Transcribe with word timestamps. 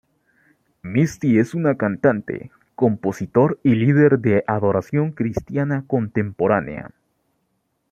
Misty 0.81 1.37
es 1.37 1.53
una 1.53 1.75
cantante, 1.77 2.49
compositor 2.73 3.59
y 3.61 3.75
líder 3.75 4.17
de 4.17 4.43
adoración 4.47 5.11
cristiana 5.11 5.83
contemporánea. 5.85 6.89